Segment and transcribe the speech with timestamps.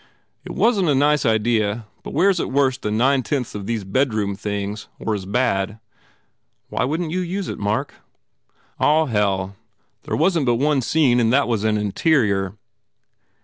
[0.43, 3.83] It wasn t a nice idea but where s it worse than nine tenths these
[3.83, 5.77] bedroom things or as bad?"
[6.69, 7.93] "Why wouldn t you use it, Mark?"
[8.79, 9.55] "Oh, hell,
[10.05, 12.57] there wasn t but one scene and that was an interior!"